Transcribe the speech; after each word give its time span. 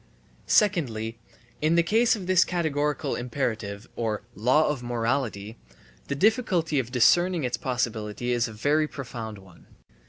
Secondly, 0.47 1.19
in 1.61 1.75
the 1.75 1.83
case 1.83 2.15
of 2.15 2.25
this 2.25 2.43
categorical 2.43 3.15
imperative 3.15 3.87
or 3.95 4.23
law 4.33 4.67
of 4.67 4.81
morality, 4.81 5.59
the 6.07 6.15
difficulty 6.15 6.79
(of 6.79 6.91
discerning 6.91 7.43
its 7.43 7.55
possibility) 7.55 8.31
is 8.31 8.47
a 8.47 8.51
very 8.51 8.87
profound 8.87 9.37
one. 9.37 9.67